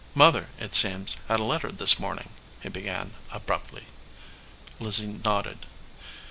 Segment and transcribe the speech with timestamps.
[0.15, 2.29] "Mother, it seems, had a letter this morning,"
[2.61, 3.85] he began, abruptly.
[4.79, 5.67] Lizzie nodded.